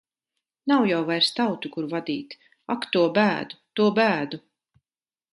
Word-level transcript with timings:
Nav 0.69 0.85
jau 0.91 1.01
vairs 1.09 1.27
tautu, 1.39 1.69
kur 1.75 1.89
vadīt. 1.91 2.33
Ak, 2.75 2.87
to 2.95 3.03
bēdu! 3.19 3.59
To 3.81 3.85
bēdu! 4.01 4.41